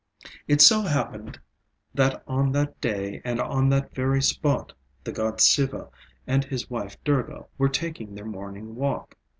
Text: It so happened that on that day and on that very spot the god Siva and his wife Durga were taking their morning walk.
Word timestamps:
It 0.47 0.61
so 0.61 0.81
happened 0.81 1.39
that 1.93 2.23
on 2.27 2.51
that 2.53 2.81
day 2.81 3.21
and 3.23 3.39
on 3.39 3.69
that 3.69 3.93
very 3.93 4.19
spot 4.19 4.73
the 5.03 5.11
god 5.11 5.39
Siva 5.39 5.91
and 6.25 6.43
his 6.43 6.71
wife 6.71 6.97
Durga 7.03 7.45
were 7.59 7.69
taking 7.69 8.15
their 8.15 8.25
morning 8.25 8.73
walk. 8.73 9.15